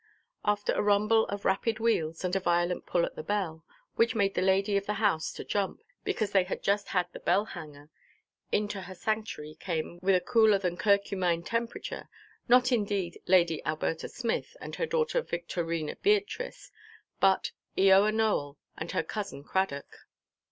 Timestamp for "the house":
4.87-5.31